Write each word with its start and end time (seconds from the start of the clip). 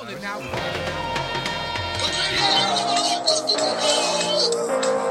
rolling 0.00 0.22
now. 0.22 0.38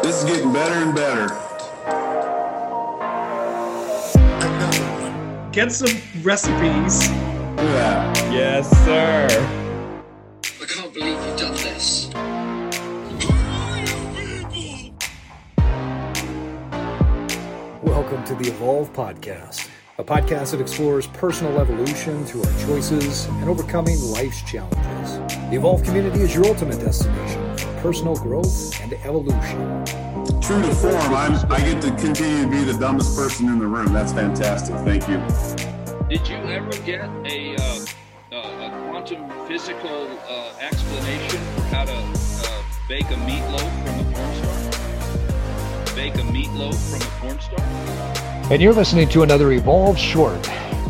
This 0.02 0.24
is 0.24 0.30
getting 0.30 0.54
better 0.54 0.74
and 0.74 0.96
better. 0.96 1.28
Get 5.52 5.72
some 5.72 5.96
recipes. 6.22 7.10
Look 7.10 7.60
at 7.60 8.14
that. 8.16 8.34
Yes, 8.34 8.70
sir. 8.86 9.28
I 10.61 10.65
can't 10.65 10.93
believe 10.93 11.25
you've 11.25 11.37
done 11.37 11.53
this. 11.53 12.09
Welcome 17.83 18.23
to 18.25 18.35
the 18.35 18.49
Evolve 18.49 18.91
Podcast, 18.93 19.68
a 20.00 20.04
podcast 20.04 20.52
that 20.52 20.61
explores 20.61 21.07
personal 21.07 21.59
evolution 21.59 22.23
through 22.23 22.41
our 22.41 22.59
choices 22.66 23.25
and 23.25 23.49
overcoming 23.49 23.99
life's 24.04 24.41
challenges. 24.43 25.18
The 25.49 25.57
Evolve 25.57 25.84
community 25.84 26.21
is 26.21 26.34
your 26.34 26.45
ultimate 26.45 26.80
destination 26.80 27.58
for 27.58 27.81
personal 27.81 28.16
growth 28.16 28.80
and 28.80 28.94
evolution. 28.94 29.84
True 30.41 30.62
to 30.62 30.73
form, 30.75 30.95
I'm, 30.95 31.52
I 31.52 31.59
get 31.59 31.81
to 31.81 31.89
continue 31.98 32.44
to 32.44 32.49
be 32.49 32.63
the 32.63 32.80
dumbest 32.80 33.17
person 33.17 33.49
in 33.49 33.59
the 33.59 33.67
room. 33.67 33.91
That's 33.91 34.13
fantastic. 34.13 34.73
Thank 34.77 35.05
you. 35.09 35.17
Did 36.08 36.25
you 36.30 36.38
ever 36.47 36.72
get 36.86 37.09
a, 37.25 37.58
uh, 37.58 37.86
uh, 38.31 38.36
a 38.38 38.89
quantum 38.89 39.30
physical 39.50 40.08
uh, 40.30 40.53
explanation 40.61 41.39
for 41.55 41.61
how 41.75 41.84
to 41.84 41.91
uh, 41.91 42.63
bake 42.88 43.05
a 43.08 43.20
meatloaf 43.27 43.86
from 43.86 44.00
a 44.00 44.13
porn 44.13 44.72
star? 44.72 44.88
Bake 45.99 46.16
a 46.16 46.20
meatloaf 46.20 46.76
from 47.20 47.27
a 47.27 47.41
star? 47.41 47.59
And 48.49 48.62
you're 48.62 48.71
listening 48.71 49.09
to 49.09 49.23
another 49.23 49.52
Evolve 49.52 49.99
Short. 49.99 50.41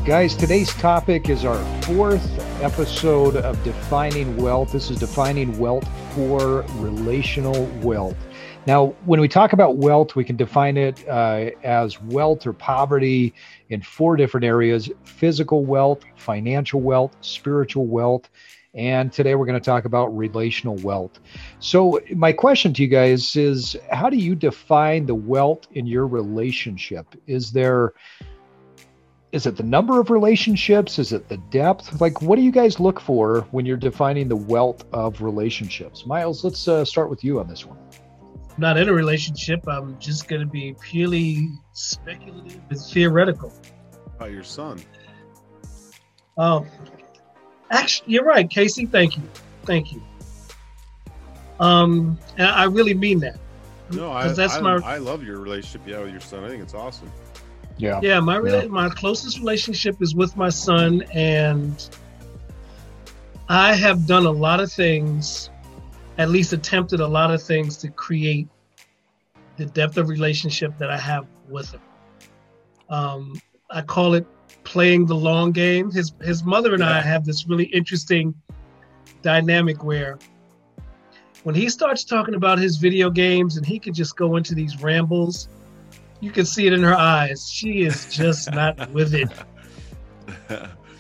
Guys, 0.05 0.35
today's 0.35 0.71
topic 0.75 1.29
is 1.29 1.45
our 1.45 1.57
fourth 1.81 2.23
episode 2.61 3.35
of 3.35 3.63
Defining 3.63 4.37
Wealth. 4.37 4.71
This 4.71 4.91
is 4.91 4.99
Defining 4.99 5.57
Wealth 5.57 5.89
for 6.13 6.61
Relational 6.75 7.65
Wealth. 7.81 8.17
Now, 8.67 8.93
when 9.05 9.19
we 9.19 9.27
talk 9.27 9.53
about 9.53 9.77
wealth, 9.77 10.15
we 10.15 10.23
can 10.23 10.35
define 10.35 10.77
it 10.77 11.03
uh, 11.09 11.49
as 11.63 11.99
wealth 12.03 12.45
or 12.45 12.53
poverty 12.53 13.33
in 13.69 13.81
four 13.81 14.15
different 14.15 14.45
areas 14.45 14.91
physical 15.05 15.65
wealth, 15.65 16.01
financial 16.17 16.81
wealth, 16.81 17.15
spiritual 17.21 17.87
wealth, 17.87 18.29
and 18.73 19.11
today 19.11 19.35
we're 19.35 19.45
going 19.45 19.59
to 19.59 19.65
talk 19.65 19.85
about 19.85 20.15
relational 20.15 20.75
wealth. 20.77 21.19
So, 21.59 21.99
my 22.15 22.31
question 22.31 22.73
to 22.73 22.81
you 22.81 22.87
guys 22.87 23.35
is 23.35 23.75
how 23.91 24.09
do 24.09 24.17
you 24.17 24.35
define 24.35 25.05
the 25.05 25.15
wealth 25.15 25.67
in 25.71 25.87
your 25.87 26.07
relationship? 26.07 27.15
Is 27.27 27.51
there 27.51 27.93
is 29.31 29.45
it 29.45 29.55
the 29.57 29.63
number 29.63 29.99
of 29.99 30.09
relationships? 30.09 30.97
Is 30.97 31.11
it 31.11 31.29
the 31.29 31.37
depth? 31.37 32.01
Like, 32.01 32.21
what 32.21 32.35
do 32.35 32.41
you 32.41 32.51
guys 32.51 32.79
look 32.79 32.99
for 32.99 33.41
when 33.51 33.65
you're 33.65 33.77
defining 33.77 34.27
the 34.27 34.35
wealth 34.35 34.85
of 34.91 35.21
relationships? 35.21 36.05
Miles, 36.05 36.43
let's 36.43 36.67
uh, 36.67 36.83
start 36.83 37.09
with 37.09 37.23
you 37.23 37.39
on 37.39 37.47
this 37.47 37.65
one. 37.65 37.77
not 38.57 38.77
in 38.77 38.89
a 38.89 38.93
relationship. 38.93 39.67
I'm 39.67 39.99
just 39.99 40.27
going 40.27 40.41
to 40.41 40.47
be 40.47 40.75
purely 40.81 41.47
speculative 41.73 42.59
and 42.69 42.79
theoretical. 42.79 43.53
About 44.15 44.31
your 44.31 44.43
son. 44.43 44.81
Um, 46.37 46.65
actually, 47.71 48.13
you're 48.13 48.23
right, 48.25 48.49
Casey. 48.49 48.85
Thank 48.85 49.17
you, 49.17 49.23
thank 49.63 49.91
you. 49.91 50.01
Um, 51.59 52.17
and 52.37 52.47
I 52.47 52.63
really 52.65 52.93
mean 52.93 53.19
that. 53.19 53.37
No, 53.91 54.11
I, 54.11 54.23
'Cause 54.23 54.37
that's 54.37 54.55
I, 54.55 54.61
my- 54.61 54.81
I 54.83 54.97
love 54.97 55.23
your 55.23 55.39
relationship. 55.39 55.81
Yeah, 55.87 55.99
with 55.99 56.11
your 56.11 56.21
son. 56.21 56.43
I 56.43 56.49
think 56.49 56.61
it's 56.61 56.73
awesome. 56.73 57.11
Yeah. 57.77 57.99
Yeah, 58.03 58.19
my 58.19 58.39
Yeah. 58.41 58.65
my 58.67 58.89
closest 58.89 59.39
relationship 59.39 60.01
is 60.01 60.13
with 60.13 60.35
my 60.37 60.49
son, 60.49 61.03
and 61.13 61.89
I 63.47 63.73
have 63.73 64.05
done 64.05 64.25
a 64.25 64.31
lot 64.31 64.59
of 64.59 64.71
things, 64.71 65.49
at 66.17 66.29
least 66.29 66.53
attempted 66.53 66.99
a 66.99 67.07
lot 67.07 67.31
of 67.33 67.41
things 67.41 67.77
to 67.77 67.89
create 67.89 68.47
the 69.57 69.65
depth 69.65 69.97
of 69.97 70.07
relationship 70.09 70.77
that 70.77 70.89
I 70.91 70.97
have 70.97 71.25
with 71.49 71.71
him. 71.73 71.81
Um, 72.89 73.41
I 73.69 73.81
call 73.81 74.13
it 74.13 74.25
playing 74.63 75.05
the 75.05 75.15
long 75.15 75.51
game. 75.51 75.91
His 75.91 76.13
his 76.21 76.43
mother 76.43 76.73
and 76.73 76.83
I 76.83 77.01
have 77.01 77.25
this 77.25 77.47
really 77.47 77.65
interesting 77.65 78.33
dynamic 79.21 79.83
where 79.83 80.17
when 81.43 81.55
he 81.55 81.69
starts 81.69 82.03
talking 82.03 82.35
about 82.35 82.59
his 82.59 82.77
video 82.77 83.09
games 83.09 83.57
and 83.57 83.65
he 83.65 83.79
could 83.79 83.93
just 83.93 84.15
go 84.15 84.35
into 84.35 84.53
these 84.53 84.81
rambles 84.81 85.49
you 86.21 86.31
can 86.31 86.45
see 86.45 86.67
it 86.67 86.73
in 86.73 86.83
her 86.83 86.95
eyes. 86.95 87.49
She 87.49 87.81
is 87.81 88.13
just 88.13 88.51
not 88.51 88.91
with 88.93 89.13
it. 89.13 89.29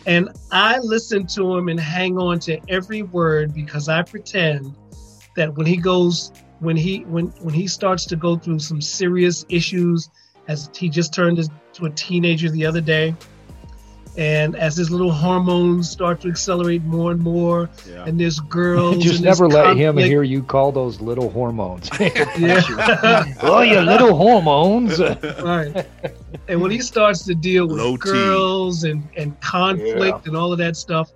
And 0.05 0.29
I 0.51 0.79
listen 0.79 1.27
to 1.27 1.55
him 1.55 1.69
and 1.69 1.79
hang 1.79 2.17
on 2.17 2.39
to 2.39 2.59
every 2.69 3.03
word 3.03 3.53
because 3.53 3.89
I 3.89 4.01
pretend 4.01 4.73
that 5.35 5.55
when 5.55 5.65
he 5.65 5.77
goes, 5.77 6.31
when 6.59 6.75
he 6.75 7.01
when 7.01 7.27
when 7.41 7.53
he 7.53 7.67
starts 7.67 8.05
to 8.05 8.15
go 8.15 8.37
through 8.37 8.59
some 8.59 8.81
serious 8.81 9.45
issues, 9.49 10.09
as 10.47 10.69
he 10.75 10.89
just 10.89 11.13
turned 11.13 11.37
into 11.37 11.85
a 11.85 11.89
teenager 11.91 12.49
the 12.49 12.65
other 12.65 12.81
day, 12.81 13.15
and 14.17 14.55
as 14.55 14.75
his 14.75 14.91
little 14.91 15.11
hormones 15.11 15.89
start 15.89 16.19
to 16.21 16.29
accelerate 16.29 16.83
more 16.83 17.11
and 17.11 17.21
more, 17.21 17.69
yeah. 17.87 18.05
and 18.05 18.19
there's 18.19 18.39
girls, 18.49 19.03
Just 19.03 19.21
never 19.21 19.47
let 19.47 19.77
him 19.77 19.97
hear 19.97 20.23
you 20.23 20.43
call 20.43 20.71
those 20.71 20.99
little 21.01 21.29
hormones. 21.29 21.89
Yeah. 21.99 23.25
oh, 23.41 23.61
you 23.61 23.79
little 23.81 24.15
hormones. 24.15 24.99
right. 25.41 25.85
And 26.47 26.61
when 26.61 26.71
he 26.71 26.79
starts 26.79 27.23
to 27.25 27.35
deal 27.35 27.67
with 27.67 27.77
Low 27.77 27.97
T. 27.97 28.09
girls 28.09 28.83
and, 28.83 29.07
and 29.17 29.39
conflict 29.41 30.25
and 30.27 30.35
all 30.35 30.51
of 30.51 30.57
that 30.59 30.75
stuff, 30.75 31.11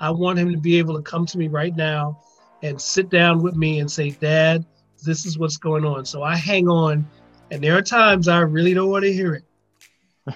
I 0.00 0.10
want 0.10 0.38
him 0.38 0.52
to 0.52 0.58
be 0.58 0.78
able 0.78 0.94
to 0.96 1.02
come 1.02 1.24
to 1.26 1.38
me 1.38 1.48
right 1.48 1.74
now 1.74 2.20
and 2.62 2.80
sit 2.80 3.08
down 3.08 3.42
with 3.42 3.56
me 3.56 3.80
and 3.80 3.90
say, 3.90 4.10
Dad, 4.10 4.64
this 5.04 5.24
is 5.24 5.38
what's 5.38 5.56
going 5.56 5.84
on. 5.84 6.04
So 6.04 6.22
I 6.22 6.36
hang 6.36 6.68
on, 6.68 7.08
and 7.50 7.62
there 7.62 7.76
are 7.76 7.82
times 7.82 8.28
I 8.28 8.40
really 8.40 8.74
don't 8.74 8.90
want 8.90 9.04
to 9.04 9.12
hear 9.12 9.34
it. 9.34 9.44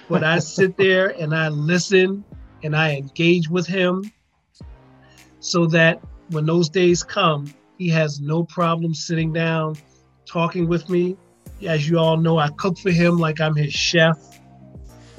But 0.09 0.23
I 0.23 0.39
sit 0.39 0.77
there 0.77 1.09
and 1.19 1.35
I 1.35 1.49
listen 1.49 2.23
and 2.63 2.75
I 2.75 2.95
engage 2.95 3.49
with 3.49 3.67
him 3.67 4.11
so 5.39 5.65
that 5.67 6.01
when 6.29 6.45
those 6.45 6.69
days 6.69 7.03
come, 7.03 7.53
he 7.77 7.89
has 7.89 8.21
no 8.21 8.43
problem 8.43 8.93
sitting 8.93 9.33
down, 9.33 9.75
talking 10.25 10.67
with 10.67 10.89
me. 10.89 11.17
As 11.67 11.89
you 11.89 11.99
all 11.99 12.17
know, 12.17 12.37
I 12.37 12.49
cook 12.49 12.77
for 12.77 12.91
him 12.91 13.17
like 13.17 13.41
I'm 13.41 13.55
his 13.55 13.73
chef. 13.73 14.17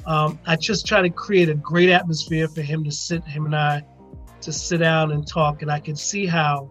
Um, 0.07 0.39
I 0.47 0.57
just 0.57 0.87
try 0.87 1.03
to 1.03 1.11
create 1.11 1.49
a 1.49 1.55
great 1.55 1.91
atmosphere 1.91 2.49
for 2.49 2.63
him 2.63 2.83
to 2.85 2.91
sit, 2.91 3.25
him 3.25 3.47
and 3.47 3.55
I, 3.55 3.85
to 4.41 4.53
sit 4.53 4.79
down 4.79 5.13
and 5.13 5.27
talk. 5.27 5.63
And 5.63 5.71
I 5.71 5.81
can 5.81 5.97
see 5.97 6.27
how 6.27 6.71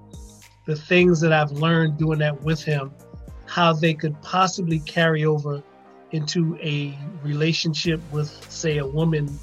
the 0.66 0.76
things 0.76 1.22
that 1.22 1.32
I've 1.32 1.52
learned 1.52 1.98
doing 1.98 2.20
that 2.20 2.42
with 2.42 2.64
him, 2.64 2.92
how 3.46 3.74
they 3.74 3.94
could 3.94 4.20
possibly 4.22 4.80
carry 4.80 5.24
over 5.26 5.64
into 6.12 6.58
a 6.58 6.98
relationship 7.24 8.02
with, 8.12 8.30
say, 8.52 8.78
a 8.78 8.86
woman, 8.86 9.40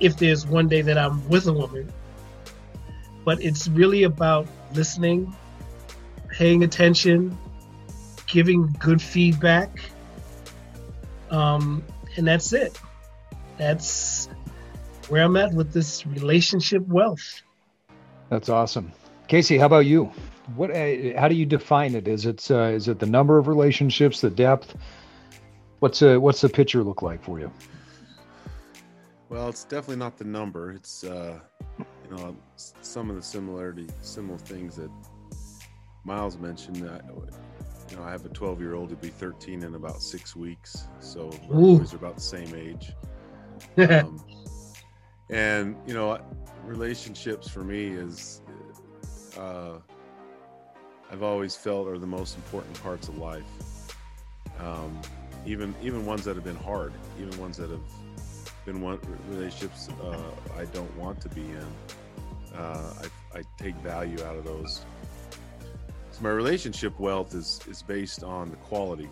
if 0.00 0.16
there's 0.16 0.46
one 0.46 0.68
day 0.68 0.80
that 0.82 0.96
I'm 0.96 1.28
with 1.28 1.46
a 1.46 1.52
woman. 1.52 1.92
But 3.24 3.42
it's 3.42 3.68
really 3.68 4.04
about 4.04 4.46
listening, 4.74 5.34
paying 6.28 6.62
attention, 6.62 7.36
giving 8.26 8.74
good 8.78 9.02
feedback. 9.02 9.80
Um, 11.30 11.84
and 12.16 12.26
that's 12.26 12.52
it. 12.52 12.80
That's 13.58 14.28
where 15.08 15.22
I'm 15.22 15.36
at 15.36 15.52
with 15.52 15.72
this 15.72 16.06
relationship 16.06 16.86
wealth. 16.86 17.42
That's 18.30 18.48
awesome. 18.48 18.92
Casey, 19.26 19.58
how 19.58 19.66
about 19.66 19.86
you? 19.86 20.10
What? 20.54 20.70
Uh, 20.70 21.18
how 21.18 21.28
do 21.28 21.34
you 21.34 21.44
define 21.44 21.94
it? 21.94 22.08
Is 22.08 22.24
it 22.24 22.50
uh, 22.50 22.62
is 22.62 22.88
it 22.88 22.98
the 22.98 23.06
number 23.06 23.36
of 23.36 23.48
relationships, 23.48 24.20
the 24.20 24.30
depth? 24.30 24.74
What's 25.80 26.02
uh, 26.02 26.18
what's 26.18 26.40
the 26.40 26.48
picture 26.48 26.82
look 26.82 27.02
like 27.02 27.22
for 27.22 27.38
you? 27.38 27.52
Well, 29.28 29.48
it's 29.48 29.64
definitely 29.64 29.96
not 29.96 30.16
the 30.16 30.24
number. 30.24 30.72
It's 30.72 31.04
uh, 31.04 31.38
you 31.78 32.16
know 32.16 32.36
some 32.56 33.10
of 33.10 33.16
the 33.16 33.22
similarity, 33.22 33.86
similar 34.02 34.38
things 34.38 34.76
that 34.76 34.90
Miles 36.04 36.36
mentioned. 36.38 36.88
I, 36.88 37.00
you 37.90 37.96
know, 37.96 38.02
I 38.02 38.10
have 38.10 38.24
a 38.24 38.28
12 38.28 38.60
year 38.60 38.74
old 38.74 38.90
who'll 38.90 38.98
be 38.98 39.08
13 39.08 39.62
in 39.62 39.74
about 39.74 40.02
six 40.02 40.34
weeks, 40.34 40.88
so 41.00 41.30
our 41.50 41.60
boys 41.60 41.92
are 41.92 41.96
about 41.96 42.16
the 42.16 42.20
same 42.20 42.54
age. 42.54 42.92
Um, 43.78 44.24
and 45.30 45.76
you 45.86 45.94
know, 45.94 46.18
relationships 46.64 47.48
for 47.48 47.62
me 47.62 47.88
is 47.88 48.40
uh, 49.38 49.78
I've 51.10 51.22
always 51.22 51.56
felt 51.56 51.88
are 51.88 51.98
the 51.98 52.06
most 52.06 52.36
important 52.36 52.80
parts 52.82 53.08
of 53.08 53.18
life. 53.18 53.44
Um, 54.58 55.00
even 55.46 55.74
even 55.82 56.04
ones 56.06 56.24
that 56.24 56.34
have 56.36 56.44
been 56.44 56.56
hard, 56.56 56.92
even 57.20 57.38
ones 57.40 57.56
that 57.56 57.70
have 57.70 57.80
been 58.64 58.80
one 58.80 58.98
relationships 59.28 59.88
uh, 60.02 60.30
I 60.56 60.64
don't 60.66 60.94
want 60.96 61.20
to 61.22 61.28
be 61.30 61.42
in. 61.42 61.66
Uh, 62.54 62.92
I, 63.34 63.38
I 63.38 63.42
take 63.58 63.74
value 63.76 64.22
out 64.24 64.36
of 64.36 64.44
those. 64.44 64.84
So 66.10 66.22
my 66.22 66.30
relationship 66.30 66.98
wealth 66.98 67.34
is 67.34 67.60
is 67.68 67.82
based 67.82 68.22
on 68.22 68.50
the 68.50 68.56
quality. 68.56 69.08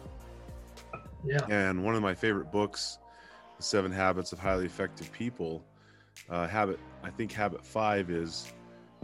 yeah. 1.25 1.47
And 1.49 1.85
one 1.85 1.95
of 1.95 2.03
my 2.03 2.15
favorite 2.15 2.51
books, 2.53 2.99
The 3.57 3.63
Seven 3.63 3.93
Habits 3.93 4.33
of 4.33 4.39
Highly 4.39 4.67
Effective 4.67 5.11
People, 5.13 5.63
uh, 6.29 6.47
habit 6.47 6.79
I 7.03 7.11
think 7.11 7.33
habit 7.33 7.65
five 7.65 8.11
is 8.11 8.53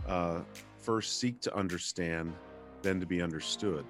uh, 0.06 0.40
first 0.78 1.18
seek 1.18 1.40
to 1.42 1.54
understand, 1.54 2.34
then 2.82 2.98
to 3.00 3.06
be 3.06 3.22
understood. 3.22 3.84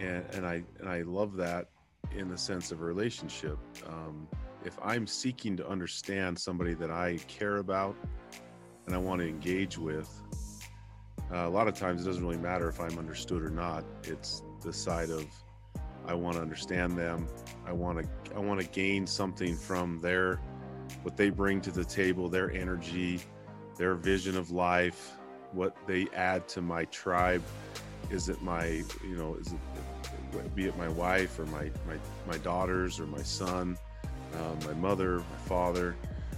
And, 0.00 0.24
and 0.32 0.46
I 0.46 0.62
and 0.80 0.88
I 0.88 1.02
love 1.02 1.36
that 1.36 1.68
in 2.16 2.28
the 2.28 2.38
sense 2.38 2.72
of 2.72 2.80
a 2.80 2.84
relationship. 2.84 3.58
Um, 3.86 4.26
if 4.64 4.78
I'm 4.82 5.06
seeking 5.06 5.56
to 5.56 5.68
understand 5.68 6.38
somebody 6.38 6.74
that 6.74 6.90
I 6.90 7.18
care 7.28 7.56
about 7.56 7.96
and 8.86 8.94
I 8.94 8.98
want 8.98 9.20
to 9.20 9.28
engage 9.28 9.78
with, 9.78 10.08
uh, 11.32 11.46
a 11.46 11.48
lot 11.48 11.66
of 11.66 11.74
times 11.74 12.02
it 12.02 12.04
doesn't 12.04 12.22
really 12.22 12.36
matter 12.36 12.68
if 12.68 12.80
I'm 12.80 12.98
understood 12.98 13.42
or 13.42 13.50
not. 13.50 13.84
It's 14.04 14.42
the 14.60 14.72
side 14.72 15.10
of 15.10 15.26
I 16.06 16.14
want 16.14 16.36
to 16.36 16.42
understand 16.42 16.98
them. 16.98 17.28
I 17.64 17.72
want 17.72 17.98
to 17.98 18.36
I 18.36 18.38
want 18.40 18.60
to 18.60 18.66
gain 18.66 19.06
something 19.06 19.56
from 19.56 20.00
their 20.00 20.40
what 21.02 21.16
they 21.16 21.30
bring 21.30 21.60
to 21.62 21.70
the 21.70 21.84
table, 21.84 22.28
their 22.28 22.50
energy, 22.50 23.20
their 23.76 23.94
vision 23.94 24.36
of 24.36 24.50
life, 24.50 25.16
what 25.52 25.76
they 25.86 26.06
add 26.14 26.48
to 26.48 26.60
my 26.60 26.84
tribe. 26.86 27.42
Is 28.10 28.28
it 28.28 28.42
my 28.42 28.66
you 29.02 29.16
know 29.16 29.36
is 29.36 29.52
it 29.52 29.58
be 30.54 30.66
it 30.66 30.76
my 30.76 30.88
wife 30.88 31.38
or 31.38 31.46
my 31.46 31.70
my 31.86 31.96
my 32.26 32.38
daughters 32.38 33.00
or 33.00 33.06
my 33.06 33.22
son, 33.22 33.76
um, 34.34 34.58
my 34.66 34.74
mother, 34.74 35.18
my 35.18 35.36
father, 35.46 35.96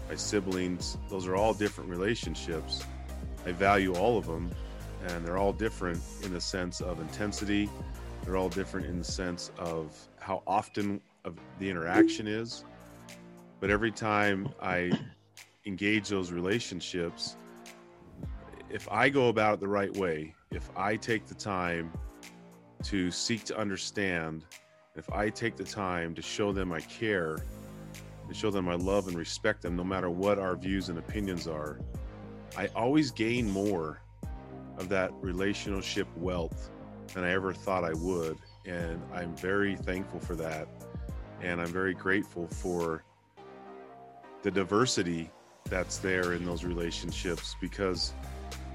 my 0.08 0.14
siblings. 0.14 0.98
Those 1.08 1.26
are 1.26 1.36
all 1.36 1.54
different 1.54 1.90
relationships. 1.90 2.84
I 3.46 3.52
value 3.52 3.94
all 3.94 4.18
of 4.18 4.26
them, 4.26 4.50
and 5.08 5.24
they're 5.24 5.38
all 5.38 5.52
different 5.52 6.00
in 6.22 6.32
the 6.32 6.40
sense 6.40 6.80
of 6.80 7.00
intensity. 7.00 7.68
They're 8.24 8.36
all 8.36 8.48
different 8.48 8.86
in 8.86 8.98
the 8.98 9.04
sense 9.04 9.50
of 9.58 9.96
how 10.18 10.42
often 10.46 11.00
of 11.24 11.38
the 11.58 11.68
interaction 11.68 12.26
is. 12.26 12.64
But 13.60 13.70
every 13.70 13.90
time 13.90 14.48
I 14.60 14.92
engage 15.66 16.08
those 16.08 16.32
relationships, 16.32 17.36
if 18.70 18.90
I 18.90 19.08
go 19.08 19.28
about 19.28 19.54
it 19.54 19.60
the 19.60 19.68
right 19.68 19.94
way, 19.96 20.34
if 20.50 20.70
I 20.76 20.96
take 20.96 21.26
the 21.26 21.34
time 21.34 21.92
to 22.84 23.10
seek 23.10 23.44
to 23.44 23.58
understand, 23.58 24.44
if 24.94 25.10
I 25.10 25.30
take 25.30 25.56
the 25.56 25.64
time 25.64 26.14
to 26.14 26.22
show 26.22 26.52
them 26.52 26.72
I 26.72 26.80
care, 26.80 27.38
to 28.28 28.34
show 28.34 28.50
them 28.50 28.68
I 28.68 28.74
love 28.74 29.08
and 29.08 29.16
respect 29.16 29.62
them, 29.62 29.76
no 29.76 29.84
matter 29.84 30.10
what 30.10 30.38
our 30.38 30.54
views 30.56 30.88
and 30.88 30.98
opinions 30.98 31.46
are, 31.48 31.80
I 32.56 32.68
always 32.76 33.10
gain 33.10 33.50
more 33.50 34.00
of 34.78 34.88
that 34.90 35.12
relationship 35.20 36.06
wealth 36.16 36.70
than 37.12 37.24
I 37.24 37.32
ever 37.32 37.52
thought 37.52 37.84
I 37.84 37.94
would. 37.94 38.38
And 38.66 39.02
I'm 39.12 39.34
very 39.36 39.76
thankful 39.76 40.20
for 40.20 40.34
that. 40.36 40.68
And 41.42 41.60
I'm 41.60 41.68
very 41.68 41.94
grateful 41.94 42.46
for 42.48 43.04
the 44.42 44.50
diversity 44.50 45.30
that's 45.64 45.98
there 45.98 46.34
in 46.34 46.44
those 46.44 46.64
relationships 46.64 47.56
because 47.60 48.12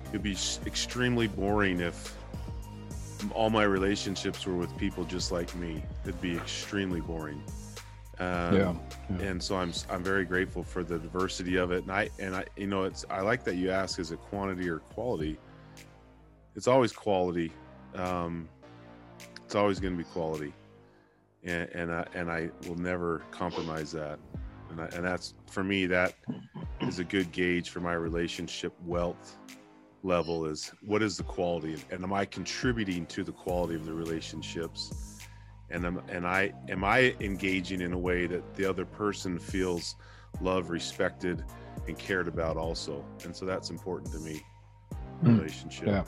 it'd 0.09 0.23
be 0.23 0.37
extremely 0.65 1.27
boring 1.27 1.79
if 1.79 2.15
all 3.33 3.49
my 3.49 3.63
relationships 3.63 4.45
were 4.45 4.55
with 4.55 4.75
people 4.77 5.03
just 5.03 5.31
like 5.31 5.53
me. 5.55 5.83
It'd 6.03 6.21
be 6.21 6.35
extremely 6.35 7.01
boring. 7.01 7.41
Um, 8.19 8.55
yeah, 8.55 8.75
yeah, 9.09 9.25
And 9.27 9.41
so 9.41 9.55
I'm 9.57 9.71
I'm 9.89 10.03
very 10.03 10.25
grateful 10.25 10.63
for 10.63 10.83
the 10.83 10.99
diversity 10.99 11.55
of 11.55 11.71
it. 11.71 11.83
And 11.83 11.91
I 11.91 12.09
and 12.19 12.35
I 12.35 12.45
you 12.57 12.67
know 12.67 12.83
it's 12.83 13.05
I 13.09 13.21
like 13.21 13.43
that 13.45 13.55
you 13.55 13.71
ask 13.71 13.99
is 13.99 14.11
it 14.11 14.19
quantity 14.19 14.69
or 14.69 14.79
quality. 14.79 15.37
It's 16.55 16.67
always 16.67 16.91
quality. 16.91 17.51
Um, 17.95 18.49
it's 19.45 19.55
always 19.55 19.79
going 19.79 19.93
to 19.93 19.97
be 19.97 20.09
quality, 20.09 20.53
and 21.43 21.69
and 21.69 21.91
I, 21.91 22.05
and 22.13 22.29
I 22.29 22.49
will 22.67 22.75
never 22.75 23.23
compromise 23.31 23.91
that. 23.93 24.19
And 24.69 24.81
I, 24.81 24.85
and 24.87 25.05
that's 25.05 25.33
for 25.47 25.63
me 25.63 25.85
that 25.87 26.13
is 26.81 26.99
a 26.99 27.03
good 27.03 27.31
gauge 27.31 27.69
for 27.69 27.79
my 27.79 27.93
relationship 27.93 28.73
wealth 28.85 29.37
level 30.03 30.45
is 30.45 30.71
what 30.85 31.01
is 31.03 31.17
the 31.17 31.23
quality 31.23 31.75
and 31.91 32.03
am 32.03 32.13
I 32.13 32.25
contributing 32.25 33.05
to 33.07 33.23
the 33.23 33.33
quality 33.33 33.75
of 33.75 33.85
the 33.85 33.93
relationships 33.93 35.19
and 35.71 35.85
am, 35.85 36.01
and 36.09 36.25
I 36.25 36.53
am 36.69 36.83
I 36.83 37.15
engaging 37.19 37.81
in 37.81 37.93
a 37.93 37.97
way 37.97 38.27
that 38.27 38.55
the 38.55 38.65
other 38.65 38.85
person 38.85 39.37
feels 39.37 39.95
loved, 40.41 40.69
respected, 40.69 41.43
and 41.87 41.97
cared 41.97 42.27
about 42.27 42.57
also. 42.57 43.03
And 43.23 43.35
so 43.35 43.45
that's 43.45 43.69
important 43.69 44.11
to 44.13 44.19
me. 44.19 44.41
Hmm. 45.21 45.37
Relationship. 45.37 45.87
Yeah, 45.87 46.03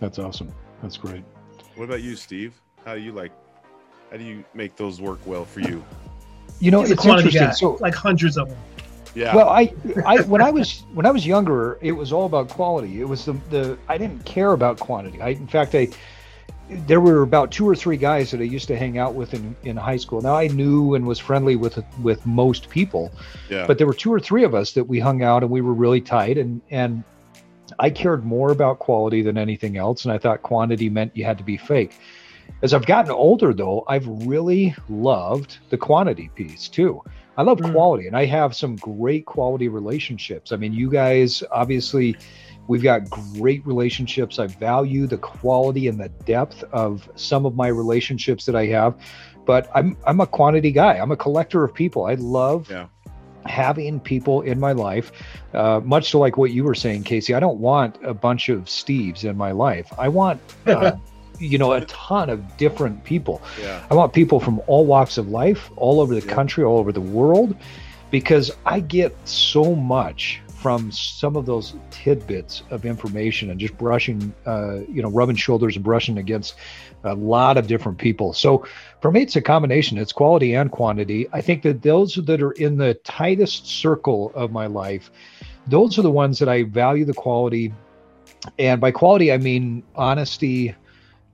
that's 0.00 0.18
awesome. 0.18 0.52
That's 0.82 0.96
great. 0.96 1.24
What 1.74 1.84
about 1.84 2.02
you, 2.02 2.16
Steve? 2.16 2.60
How 2.84 2.94
do 2.94 3.00
you 3.00 3.12
like? 3.12 3.32
How 4.10 4.16
do 4.16 4.24
you 4.24 4.44
make 4.54 4.76
those 4.76 5.00
work 5.00 5.20
well 5.26 5.44
for 5.44 5.60
you? 5.60 5.84
You 6.60 6.70
know, 6.70 6.80
He's 6.80 6.92
it's 6.92 7.04
interesting. 7.04 7.40
Guy, 7.40 7.50
so 7.52 7.78
like 7.80 7.94
hundreds 7.94 8.36
of 8.36 8.48
them. 8.48 8.58
Yeah. 9.18 9.34
Well, 9.34 9.48
I, 9.48 9.74
I 10.06 10.20
when 10.22 10.40
I 10.40 10.50
was 10.50 10.84
when 10.94 11.04
I 11.04 11.10
was 11.10 11.26
younger, 11.26 11.76
it 11.80 11.90
was 11.90 12.12
all 12.12 12.24
about 12.24 12.48
quality. 12.48 13.00
It 13.00 13.08
was 13.08 13.24
the 13.24 13.32
the 13.50 13.78
I 13.88 13.98
didn't 13.98 14.24
care 14.24 14.52
about 14.52 14.78
quantity. 14.78 15.20
I 15.20 15.30
in 15.30 15.48
fact 15.48 15.74
I 15.74 15.88
there 16.70 17.00
were 17.00 17.22
about 17.22 17.50
two 17.50 17.68
or 17.68 17.74
three 17.74 17.96
guys 17.96 18.30
that 18.30 18.40
I 18.40 18.44
used 18.44 18.68
to 18.68 18.76
hang 18.76 18.96
out 18.98 19.14
with 19.14 19.34
in, 19.34 19.56
in 19.64 19.76
high 19.76 19.96
school. 19.96 20.20
Now 20.20 20.36
I 20.36 20.46
knew 20.48 20.94
and 20.94 21.04
was 21.06 21.18
friendly 21.18 21.56
with 21.56 21.82
with 22.00 22.24
most 22.26 22.68
people, 22.68 23.10
yeah. 23.50 23.66
but 23.66 23.78
there 23.78 23.88
were 23.88 23.94
two 23.94 24.12
or 24.12 24.20
three 24.20 24.44
of 24.44 24.54
us 24.54 24.72
that 24.72 24.84
we 24.84 25.00
hung 25.00 25.22
out 25.22 25.42
and 25.42 25.50
we 25.50 25.62
were 25.62 25.74
really 25.74 26.00
tight. 26.00 26.38
And 26.38 26.60
and 26.70 27.02
I 27.80 27.90
cared 27.90 28.24
more 28.24 28.52
about 28.52 28.78
quality 28.78 29.22
than 29.22 29.36
anything 29.36 29.76
else, 29.76 30.04
and 30.04 30.12
I 30.12 30.18
thought 30.18 30.42
quantity 30.42 30.88
meant 30.88 31.16
you 31.16 31.24
had 31.24 31.38
to 31.38 31.44
be 31.44 31.56
fake. 31.56 31.94
As 32.62 32.72
I've 32.72 32.86
gotten 32.86 33.10
older, 33.10 33.52
though, 33.52 33.84
I've 33.88 34.06
really 34.06 34.74
loved 34.88 35.58
the 35.70 35.76
quantity 35.76 36.30
piece 36.34 36.68
too. 36.68 37.02
I 37.38 37.42
love 37.42 37.58
mm. 37.58 37.72
quality, 37.72 38.06
and 38.06 38.16
I 38.16 38.26
have 38.26 38.54
some 38.54 38.76
great 38.76 39.24
quality 39.24 39.68
relationships. 39.68 40.52
I 40.52 40.56
mean, 40.56 40.74
you 40.74 40.90
guys 40.90 41.42
obviously 41.50 42.16
We've 42.68 42.82
got 42.82 43.08
great 43.08 43.66
relationships. 43.66 44.38
I 44.38 44.46
value 44.46 45.06
the 45.06 45.16
quality 45.16 45.88
and 45.88 45.98
the 45.98 46.10
depth 46.10 46.62
of 46.64 47.08
some 47.16 47.46
of 47.46 47.56
my 47.56 47.68
relationships 47.68 48.44
that 48.44 48.54
I 48.54 48.66
have, 48.66 48.94
but 49.46 49.70
I'm 49.74 49.96
I'm 50.06 50.20
a 50.20 50.26
quantity 50.26 50.70
guy. 50.70 50.98
I'm 50.98 51.10
a 51.10 51.16
collector 51.16 51.64
of 51.64 51.72
people. 51.72 52.04
I 52.04 52.14
love 52.14 52.70
yeah. 52.70 52.88
having 53.46 53.98
people 53.98 54.42
in 54.42 54.60
my 54.60 54.72
life. 54.72 55.10
Uh, 55.54 55.80
much 55.82 56.10
to 56.10 56.18
like 56.18 56.36
what 56.36 56.50
you 56.50 56.62
were 56.62 56.74
saying, 56.74 57.04
Casey. 57.04 57.32
I 57.32 57.40
don't 57.40 57.58
want 57.58 57.96
a 58.04 58.12
bunch 58.12 58.50
of 58.50 58.64
Steves 58.64 59.24
in 59.24 59.36
my 59.36 59.50
life. 59.50 59.90
I 59.98 60.08
want. 60.08 60.40
Uh, 60.66 60.92
you 61.38 61.58
know 61.58 61.72
a 61.72 61.84
ton 61.86 62.28
of 62.30 62.56
different 62.56 63.02
people 63.04 63.40
yeah. 63.60 63.84
i 63.90 63.94
want 63.94 64.12
people 64.12 64.40
from 64.40 64.60
all 64.66 64.86
walks 64.86 65.18
of 65.18 65.28
life 65.28 65.70
all 65.76 66.00
over 66.00 66.14
the 66.14 66.26
yeah. 66.26 66.34
country 66.34 66.64
all 66.64 66.78
over 66.78 66.92
the 66.92 67.00
world 67.00 67.56
because 68.10 68.50
i 68.66 68.80
get 68.80 69.14
so 69.26 69.74
much 69.74 70.40
from 70.58 70.90
some 70.90 71.36
of 71.36 71.46
those 71.46 71.74
tidbits 71.90 72.62
of 72.70 72.84
information 72.84 73.50
and 73.50 73.60
just 73.60 73.78
brushing, 73.78 74.34
uh, 74.44 74.80
you 74.88 75.00
know, 75.00 75.08
rubbing 75.08 75.36
shoulders 75.36 75.76
and 75.76 75.84
brushing 75.84 76.18
against 76.18 76.56
a 77.04 77.14
lot 77.14 77.56
of 77.56 77.68
different 77.68 77.96
people. 77.96 78.32
So 78.32 78.66
for 79.00 79.12
me, 79.12 79.22
it's 79.22 79.36
a 79.36 79.40
combination. 79.40 79.98
It's 79.98 80.12
quality 80.12 80.54
and 80.54 80.70
quantity. 80.70 81.28
I 81.32 81.42
think 81.42 81.62
that 81.62 81.82
those 81.82 82.16
that 82.16 82.42
are 82.42 82.50
in 82.52 82.76
the 82.76 82.94
tightest 82.94 83.68
circle 83.68 84.32
of 84.34 84.50
my 84.50 84.66
life, 84.66 85.12
those 85.68 85.96
are 85.96 86.02
the 86.02 86.10
ones 86.10 86.40
that 86.40 86.48
I 86.48 86.64
value 86.64 87.04
the 87.04 87.14
quality. 87.14 87.72
And 88.58 88.80
by 88.80 88.90
quality, 88.90 89.32
I 89.32 89.38
mean 89.38 89.84
honesty, 89.94 90.74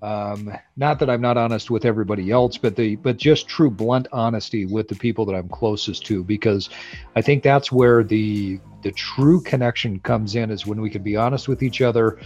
um, 0.05 0.53
not 0.77 0.99
that 0.99 1.09
I'm 1.09 1.23
not 1.23 1.39
honest 1.39 1.71
with 1.71 1.87
everybody 1.87 2.31
else, 2.31 2.59
but 2.59 2.77
the 2.77 2.97
but 2.97 3.17
just 3.17 3.49
true 3.49 3.71
blunt 3.71 4.07
honesty 4.13 4.67
with 4.67 4.89
the 4.89 4.95
people 4.95 5.25
that 5.25 5.35
I'm 5.35 5.49
closest 5.49 6.05
to, 6.07 6.23
because 6.23 6.69
I 7.17 7.23
think 7.23 7.43
that's 7.43 7.73
where 7.73 8.05
the 8.05 8.61
the 8.83 8.93
true 8.93 9.41
connection 9.41 9.99
comes 10.01 10.37
in 10.37 10.51
is 10.51 10.67
when 10.67 10.83
we 10.83 10.91
can 10.91 11.03
be 11.03 11.17
honest 11.17 11.49
with 11.49 11.63
each 11.63 11.81
other 11.81 12.19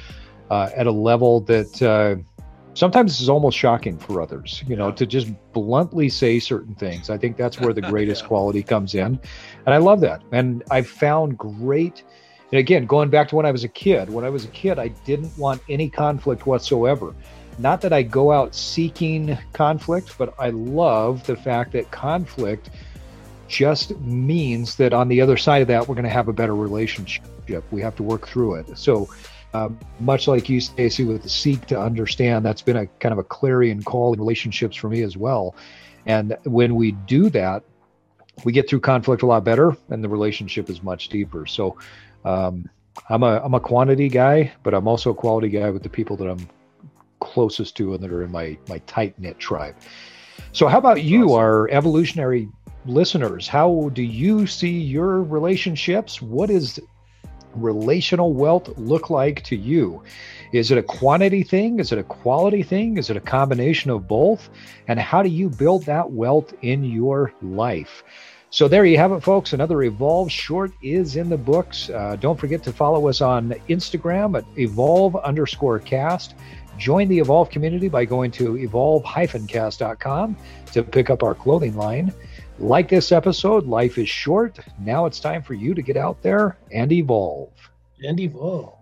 uh, 0.50 0.70
at 0.74 0.88
a 0.88 0.90
level 0.90 1.40
that 1.42 1.80
uh, 1.80 2.16
sometimes 2.74 3.20
is 3.20 3.28
almost 3.28 3.56
shocking 3.56 3.96
for 3.96 4.20
others. 4.20 4.64
You 4.66 4.74
know, 4.74 4.88
yeah. 4.88 4.94
to 4.96 5.06
just 5.06 5.28
bluntly 5.52 6.08
say 6.08 6.40
certain 6.40 6.74
things. 6.74 7.10
I 7.10 7.16
think 7.16 7.36
that's 7.36 7.60
where 7.60 7.72
the 7.72 7.82
greatest 7.92 8.22
yeah. 8.22 8.28
quality 8.28 8.64
comes 8.64 8.96
in, 8.96 9.20
and 9.66 9.72
I 9.72 9.76
love 9.76 10.00
that. 10.00 10.22
And 10.32 10.64
I've 10.72 10.88
found 10.88 11.38
great. 11.38 12.02
And 12.50 12.58
again, 12.58 12.86
going 12.86 13.08
back 13.08 13.28
to 13.28 13.36
when 13.36 13.46
I 13.46 13.52
was 13.52 13.62
a 13.62 13.68
kid, 13.68 14.10
when 14.10 14.24
I 14.24 14.30
was 14.30 14.46
a 14.46 14.48
kid, 14.48 14.80
I 14.80 14.88
didn't 14.88 15.36
want 15.38 15.62
any 15.68 15.88
conflict 15.88 16.44
whatsoever. 16.44 17.14
Not 17.58 17.80
that 17.80 17.92
I 17.92 18.02
go 18.02 18.30
out 18.30 18.54
seeking 18.54 19.36
conflict, 19.52 20.16
but 20.16 20.32
I 20.38 20.50
love 20.50 21.26
the 21.26 21.36
fact 21.36 21.72
that 21.72 21.90
conflict 21.90 22.70
just 23.48 23.98
means 23.98 24.76
that 24.76 24.92
on 24.92 25.08
the 25.08 25.20
other 25.20 25.36
side 25.36 25.62
of 25.62 25.68
that, 25.68 25.88
we're 25.88 25.94
going 25.94 26.04
to 26.04 26.10
have 26.10 26.28
a 26.28 26.32
better 26.32 26.54
relationship. 26.54 27.24
We 27.72 27.80
have 27.80 27.96
to 27.96 28.02
work 28.02 28.28
through 28.28 28.56
it. 28.56 28.78
So, 28.78 29.08
um, 29.54 29.78
much 29.98 30.28
like 30.28 30.48
you, 30.48 30.60
Stacy, 30.60 31.04
with 31.04 31.22
the 31.22 31.28
seek 31.28 31.66
to 31.66 31.80
understand, 31.80 32.44
that's 32.44 32.62
been 32.62 32.76
a 32.76 32.86
kind 32.86 33.12
of 33.12 33.18
a 33.18 33.24
clarion 33.24 33.82
call 33.82 34.12
in 34.12 34.20
relationships 34.20 34.76
for 34.76 34.88
me 34.88 35.02
as 35.02 35.16
well. 35.16 35.56
And 36.06 36.36
when 36.44 36.74
we 36.74 36.92
do 36.92 37.30
that, 37.30 37.64
we 38.44 38.52
get 38.52 38.68
through 38.68 38.80
conflict 38.80 39.22
a 39.22 39.26
lot 39.26 39.44
better, 39.44 39.76
and 39.88 40.04
the 40.04 40.08
relationship 40.08 40.68
is 40.70 40.82
much 40.82 41.08
deeper. 41.08 41.46
So, 41.46 41.76
um, 42.24 42.68
I'm 43.08 43.22
a 43.22 43.40
I'm 43.42 43.54
a 43.54 43.60
quantity 43.60 44.08
guy, 44.08 44.52
but 44.62 44.74
I'm 44.74 44.86
also 44.86 45.10
a 45.10 45.14
quality 45.14 45.48
guy 45.48 45.70
with 45.70 45.82
the 45.82 45.88
people 45.88 46.16
that 46.18 46.28
I'm 46.28 46.48
closest 47.20 47.76
to 47.76 47.94
and 47.94 48.02
that 48.02 48.12
are 48.12 48.22
in 48.22 48.32
my 48.32 48.58
my 48.68 48.78
tight 48.86 49.18
knit 49.18 49.38
tribe. 49.38 49.74
So, 50.52 50.68
how 50.68 50.78
about 50.78 51.02
you, 51.02 51.26
awesome. 51.26 51.38
our 51.38 51.68
evolutionary 51.70 52.48
listeners? 52.86 53.48
How 53.48 53.90
do 53.92 54.02
you 54.02 54.46
see 54.46 54.78
your 54.80 55.22
relationships? 55.22 56.22
What 56.22 56.50
is 56.50 56.80
relational 57.54 58.32
wealth 58.32 58.76
look 58.78 59.10
like 59.10 59.42
to 59.44 59.56
you? 59.56 60.02
Is 60.52 60.70
it 60.70 60.78
a 60.78 60.82
quantity 60.82 61.42
thing? 61.42 61.78
Is 61.78 61.92
it 61.92 61.98
a 61.98 62.02
quality 62.02 62.62
thing? 62.62 62.96
Is 62.96 63.10
it 63.10 63.16
a 63.16 63.20
combination 63.20 63.90
of 63.90 64.08
both? 64.08 64.48
And 64.86 64.98
how 64.98 65.22
do 65.22 65.28
you 65.28 65.50
build 65.50 65.84
that 65.84 66.10
wealth 66.10 66.54
in 66.62 66.84
your 66.84 67.32
life? 67.42 68.02
So 68.50 68.66
there 68.66 68.86
you 68.86 68.96
have 68.96 69.12
it, 69.12 69.20
folks. 69.20 69.52
Another 69.52 69.82
Evolve 69.82 70.32
short 70.32 70.72
is 70.82 71.16
in 71.16 71.28
the 71.28 71.36
books. 71.36 71.90
Uh, 71.90 72.16
don't 72.18 72.40
forget 72.40 72.62
to 72.62 72.72
follow 72.72 73.06
us 73.06 73.20
on 73.20 73.50
Instagram 73.68 74.38
at 74.38 74.44
evolve 74.58 75.16
underscore 75.16 75.78
cast. 75.78 76.34
Join 76.78 77.08
the 77.08 77.18
Evolve 77.18 77.50
community 77.50 77.88
by 77.88 78.04
going 78.04 78.30
to 78.32 78.56
evolve-cast.com 78.56 80.36
to 80.72 80.82
pick 80.82 81.10
up 81.10 81.22
our 81.22 81.34
clothing 81.34 81.76
line. 81.76 82.12
Like 82.58 82.88
this 82.88 83.12
episode, 83.12 83.66
life 83.66 83.98
is 83.98 84.08
short. 84.08 84.58
Now 84.80 85.06
it's 85.06 85.20
time 85.20 85.42
for 85.42 85.54
you 85.54 85.74
to 85.74 85.82
get 85.82 85.96
out 85.96 86.22
there 86.22 86.56
and 86.72 86.90
evolve. 86.92 87.50
And 88.02 88.18
evolve. 88.20 88.77